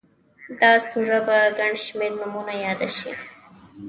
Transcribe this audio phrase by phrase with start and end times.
[0.59, 3.13] دا سوره په گڼ شمېر نومونو ياده شوې